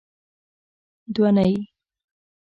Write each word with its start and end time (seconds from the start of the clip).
دونۍ 1.15 1.53